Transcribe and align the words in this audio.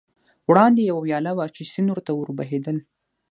وړاندې 0.49 0.81
یوه 0.89 1.01
ویاله 1.03 1.31
وه، 1.37 1.45
چې 1.55 1.63
سیند 1.73 1.89
ته 2.05 2.11
ور 2.15 2.29
بهېدل. 2.37 2.77